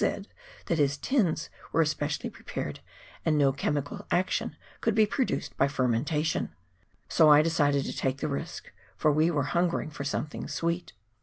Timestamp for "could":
4.79-4.95